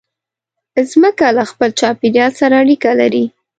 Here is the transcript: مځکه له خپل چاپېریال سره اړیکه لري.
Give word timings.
مځکه 1.01 1.27
له 1.37 1.43
خپل 1.51 1.69
چاپېریال 1.79 2.31
سره 2.39 2.55
اړیکه 2.63 2.91
لري. 3.01 3.25